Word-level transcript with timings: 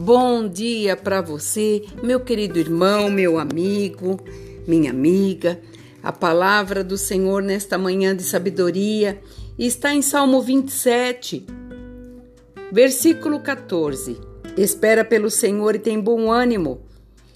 Bom 0.00 0.48
dia 0.48 0.96
para 0.96 1.20
você, 1.20 1.82
meu 2.04 2.20
querido 2.20 2.56
irmão, 2.56 3.10
meu 3.10 3.36
amigo, 3.36 4.20
minha 4.64 4.92
amiga. 4.92 5.60
A 6.00 6.12
palavra 6.12 6.84
do 6.84 6.96
Senhor 6.96 7.42
nesta 7.42 7.76
manhã 7.76 8.14
de 8.14 8.22
sabedoria 8.22 9.20
está 9.58 9.92
em 9.92 10.00
Salmo 10.00 10.40
27, 10.40 11.44
versículo 12.70 13.40
14. 13.40 14.16
Espera 14.56 15.04
pelo 15.04 15.28
Senhor 15.28 15.74
e 15.74 15.80
tem 15.80 16.00
bom 16.00 16.30
ânimo, 16.30 16.82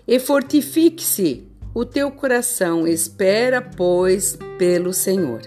e 0.06 0.20
fortifique-se 0.20 1.44
o 1.74 1.84
teu 1.84 2.12
coração. 2.12 2.86
Espera, 2.86 3.60
pois, 3.60 4.38
pelo 4.56 4.92
Senhor. 4.92 5.42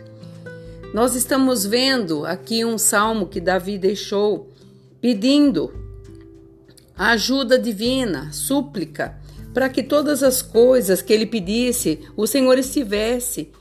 Nós 0.94 1.16
estamos 1.16 1.66
vendo 1.66 2.26
aqui 2.26 2.66
um 2.66 2.77
salmo 2.77 3.27
que 3.27 3.40
Davi 3.40 3.77
deixou 3.77 4.50
pedindo 5.00 5.84
ajuda 6.98 7.58
divina, 7.58 8.31
súplica, 8.31 9.17
para 9.53 9.70
que 9.70 9.84
todas 9.84 10.23
as 10.23 10.41
coisas 10.41 11.02
que 11.02 11.13
ele 11.13 11.26
pedisse, 11.26 11.99
o 12.16 12.27
Senhor 12.27 12.58
estivesse 12.58 13.52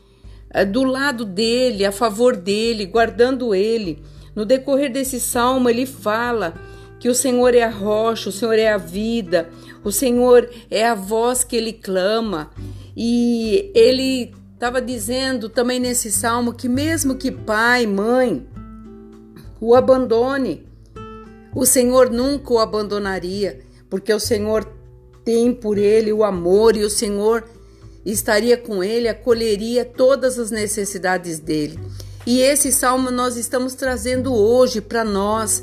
eh, 0.50 0.64
do 0.64 0.82
lado 0.82 1.24
dele, 1.24 1.84
a 1.84 1.92
favor 1.92 2.36
dele, 2.36 2.86
guardando 2.86 3.54
ele. 3.54 4.02
No 4.34 4.44
decorrer 4.44 4.92
desse 4.92 5.20
salmo, 5.20 5.70
ele 5.70 5.86
fala 5.86 6.54
que 6.98 7.08
o 7.08 7.14
Senhor 7.14 7.54
é 7.54 7.62
a 7.62 7.70
rocha, 7.70 8.28
o 8.28 8.32
Senhor 8.32 8.58
é 8.58 8.72
a 8.72 8.78
vida, 8.78 9.48
o 9.84 9.92
Senhor 9.92 10.48
é 10.70 10.86
a 10.86 10.94
voz 10.94 11.44
que 11.44 11.54
ele 11.54 11.72
clama. 11.72 12.50
E 12.96 13.70
ele 13.74 14.32
estava 14.54 14.80
dizendo 14.80 15.48
também 15.48 15.78
nesse 15.78 16.10
salmo 16.10 16.54
que, 16.54 16.68
mesmo 16.68 17.16
que 17.16 17.30
pai, 17.30 17.86
mãe 17.86 18.46
o 19.60 19.74
abandone, 19.74 20.66
o 21.54 21.64
Senhor 21.64 22.10
nunca 22.10 22.52
o 22.52 22.58
abandonaria, 22.58 23.60
porque 23.88 24.12
o 24.12 24.20
Senhor 24.20 24.66
tem 25.24 25.54
por 25.54 25.78
ele 25.78 26.12
o 26.12 26.24
amor 26.24 26.76
e 26.76 26.84
o 26.84 26.90
Senhor 26.90 27.44
estaria 28.04 28.56
com 28.56 28.82
ele, 28.82 29.08
acolheria 29.08 29.84
todas 29.84 30.38
as 30.38 30.50
necessidades 30.50 31.38
dele. 31.38 31.78
E 32.26 32.40
esse 32.40 32.72
salmo 32.72 33.10
nós 33.10 33.36
estamos 33.36 33.74
trazendo 33.74 34.34
hoje 34.34 34.80
para 34.80 35.04
nós, 35.04 35.62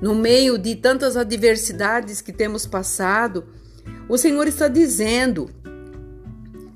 no 0.00 0.14
meio 0.14 0.58
de 0.58 0.76
tantas 0.76 1.16
adversidades 1.16 2.20
que 2.20 2.32
temos 2.32 2.66
passado. 2.66 3.44
O 4.08 4.18
Senhor 4.18 4.46
está 4.46 4.68
dizendo 4.68 5.48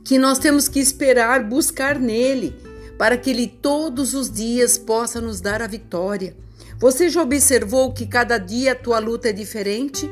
que 0.05 0.19
nós 0.19 0.39
temos 0.39 0.69
que 0.69 0.81
esperar, 0.81 1.45
buscar 1.45 1.99
nele, 1.99 2.57
para 2.97 3.17
que 3.17 3.31
ele 3.31 3.47
todos 3.47 4.15
os 4.15 4.31
dias 4.31 4.79
possa 4.79 5.21
nos 5.21 5.41
dar 5.41 5.61
a 5.61 5.67
vitória. 5.67 6.35
Você 6.79 7.09
já 7.09 7.21
observou 7.23 7.93
que 7.93 8.07
cada 8.07 8.39
dia 8.39 8.71
a 8.71 8.77
tua 8.77 9.01
luta 9.01 9.31
é 9.31 9.33
diferente? 9.33 10.09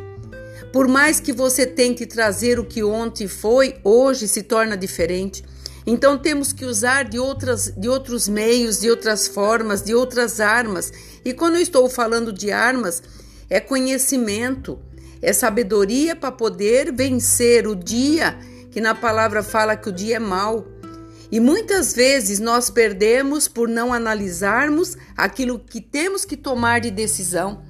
Por 0.73 0.89
mais 0.89 1.21
que 1.21 1.33
você 1.33 1.65
tente 1.65 2.05
trazer 2.07 2.59
o 2.59 2.65
que 2.65 2.83
ontem 2.83 3.29
foi, 3.29 3.77
hoje 3.85 4.27
se 4.27 4.43
torna 4.43 4.77
diferente. 4.77 5.45
Então 5.87 6.19
temos 6.19 6.53
que 6.53 6.65
usar 6.65 7.05
de, 7.05 7.21
outras, 7.21 7.73
de 7.77 7.89
outros 7.89 8.27
meios, 8.27 8.81
de 8.81 8.91
outras 8.91 9.29
formas, 9.29 9.81
de 9.81 9.95
outras 9.95 10.41
armas. 10.41 10.93
E 11.25 11.33
quando 11.33 11.55
eu 11.55 11.61
estou 11.61 11.89
falando 11.89 12.33
de 12.33 12.51
armas, 12.51 13.01
é 13.49 13.61
conhecimento, 13.61 14.77
é 15.23 15.33
sabedoria 15.33 16.17
para 16.17 16.33
poder 16.33 16.93
vencer 16.93 17.69
o 17.69 17.77
dia 17.77 18.37
que 18.73 18.81
na 18.81 18.95
palavra 18.95 19.41
fala 19.41 19.77
que 19.77 19.89
o 19.89 19.93
dia 19.93 20.17
é 20.17 20.19
mau. 20.19 20.67
E 21.31 21.41
muitas 21.41 21.93
vezes 21.93 22.39
nós 22.39 22.71
perdemos 22.71 23.49
por 23.49 23.69
não 23.69 23.93
analisarmos 23.93 24.97
aquilo 25.17 25.59
que 25.59 25.81
temos 25.81 26.25
que 26.25 26.37
tomar 26.37 26.81
de 26.81 26.91
decisão. 26.91 27.63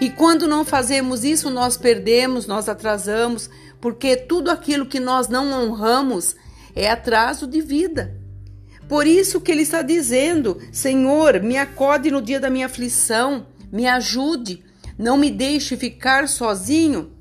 E 0.00 0.10
quando 0.10 0.46
não 0.46 0.64
fazemos 0.64 1.24
isso, 1.24 1.50
nós 1.50 1.76
perdemos, 1.76 2.46
nós 2.46 2.68
atrasamos, 2.68 3.50
porque 3.80 4.16
tudo 4.16 4.50
aquilo 4.50 4.86
que 4.86 5.00
nós 5.00 5.28
não 5.28 5.52
honramos 5.52 6.36
é 6.74 6.90
atraso 6.90 7.46
de 7.46 7.60
vida. 7.60 8.16
Por 8.88 9.06
isso 9.06 9.40
que 9.40 9.50
ele 9.50 9.62
está 9.62 9.82
dizendo: 9.82 10.60
Senhor, 10.70 11.40
me 11.40 11.56
acode 11.56 12.10
no 12.10 12.22
dia 12.22 12.38
da 12.38 12.50
minha 12.50 12.66
aflição, 12.66 13.46
me 13.72 13.86
ajude, 13.86 14.64
não 14.98 15.16
me 15.16 15.30
deixe 15.30 15.76
ficar 15.76 16.28
sozinho, 16.28 17.12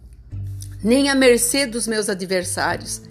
nem 0.84 1.10
à 1.10 1.16
mercê 1.16 1.66
dos 1.66 1.88
meus 1.88 2.10
adversários. 2.10 3.02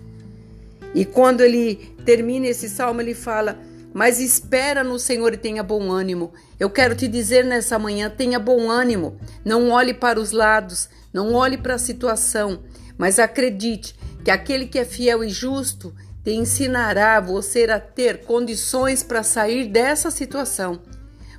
E 0.95 1.05
quando 1.05 1.41
ele 1.41 1.95
termina 2.05 2.47
esse 2.47 2.69
salmo, 2.69 3.01
ele 3.01 3.15
fala: 3.15 3.59
Mas 3.93 4.21
espera 4.21 4.83
no 4.83 4.99
Senhor 4.99 5.33
e 5.35 5.39
tenha 5.39 5.63
bom 5.63 5.91
ânimo. 5.91 6.33
Eu 6.59 6.71
quero 6.71 6.95
te 6.95 7.07
dizer 7.07 7.45
nessa 7.45 7.79
manhã: 7.79 8.11
tenha 8.11 8.39
bom 8.39 8.71
ânimo. 8.71 9.17
Não 9.45 9.71
olhe 9.71 9.95
para 9.95 10.21
os 10.21 10.33
lados, 10.33 10.89
não 11.13 11.35
olhe 11.35 11.57
para 11.57 11.75
a 11.75 11.79
situação, 11.79 12.63
mas 12.99 13.19
acredite 13.19 13.95
que 14.25 14.31
aquele 14.31 14.67
que 14.67 14.79
é 14.79 14.85
fiel 14.85 15.25
e 15.25 15.29
justo 15.29 15.95
te 16.23 16.33
ensinará 16.33 17.19
você 17.21 17.65
a 17.65 17.81
ter 17.81 18.25
condições 18.25 19.03
para 19.03 19.23
sair 19.23 19.67
dessa 19.67 20.11
situação. 20.11 20.83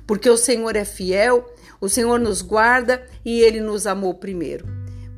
Porque 0.06 0.28
o 0.28 0.36
Senhor 0.36 0.74
é 0.74 0.84
fiel, 0.84 1.54
o 1.80 1.88
Senhor 1.88 2.18
nos 2.18 2.42
guarda 2.42 3.06
e 3.24 3.40
ele 3.40 3.60
nos 3.60 3.86
amou 3.86 4.14
primeiro. 4.14 4.66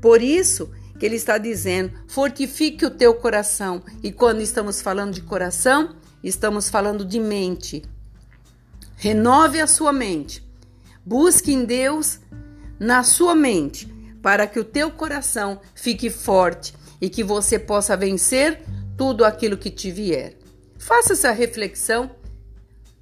Por 0.00 0.20
isso, 0.22 0.70
que 0.99 1.05
ele 1.05 1.16
está 1.16 1.38
dizendo: 1.38 1.93
fortifique 2.06 2.84
o 2.84 2.91
teu 2.91 3.15
coração. 3.15 3.82
E 4.03 4.12
quando 4.12 4.41
estamos 4.41 4.81
falando 4.81 5.15
de 5.15 5.22
coração, 5.22 5.97
estamos 6.22 6.69
falando 6.71 7.05
de 7.05 7.21
mente. 7.21 7.82
Renove 8.97 9.60
a 9.60 9.66
sua 9.66 9.93
mente. 9.93 10.43
Busque 11.05 11.53
em 11.53 11.65
Deus 11.65 12.19
na 12.78 13.03
sua 13.03 13.34
mente, 13.34 13.87
para 14.22 14.47
que 14.47 14.59
o 14.59 14.65
teu 14.65 14.91
coração 14.91 15.60
fique 15.75 16.09
forte 16.10 16.75
e 17.00 17.11
que 17.11 17.22
você 17.22 17.59
possa 17.59 17.97
vencer 17.97 18.62
tudo 18.97 19.25
aquilo 19.25 19.59
que 19.59 19.71
te 19.71 19.91
vier. 19.91 20.37
Faça 20.78 21.12
essa 21.12 21.31
reflexão 21.31 22.11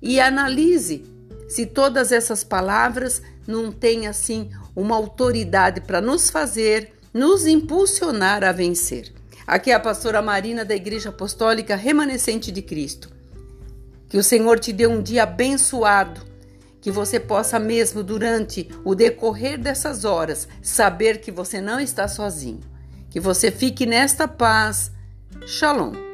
e 0.01 0.21
analise 0.21 1.05
se 1.49 1.67
todas 1.67 2.13
essas 2.13 2.43
palavras 2.43 3.23
não 3.47 3.71
têm 3.71 4.07
assim 4.07 4.51
uma 4.75 4.97
autoridade 4.97 5.83
para 5.83 6.01
nos 6.01 6.31
fazer 6.31 6.93
nos 7.13 7.47
impulsionar 7.47 8.43
a 8.43 8.53
vencer. 8.53 9.13
Aqui 9.47 9.71
é 9.71 9.75
a 9.75 9.81
pastora 9.81 10.23
Marina 10.23 10.65
da 10.65 10.75
Igreja 10.75 11.11
Apostólica 11.11 11.77
Remanescente 11.77 12.51
de 12.51 12.63
Cristo. 12.63 13.11
Que 14.09 14.17
o 14.17 14.23
Senhor 14.23 14.59
te 14.59 14.73
dê 14.73 14.87
um 14.87 15.03
dia 15.03 15.25
abençoado, 15.25 16.21
que 16.81 16.91
você 16.91 17.21
possa 17.21 17.59
mesmo 17.59 18.03
durante 18.03 18.69
o 18.85 18.95
decorrer 18.95 19.59
dessas 19.59 20.05
horas 20.05 20.49
saber 20.63 21.21
que 21.21 21.31
você 21.31 21.61
não 21.61 21.79
está 21.79 22.09
sozinho. 22.09 22.61
Que 23.11 23.21
você 23.21 23.51
fique 23.51 23.85
nesta 23.85 24.27
paz. 24.27 24.91
Shalom. 25.47 26.12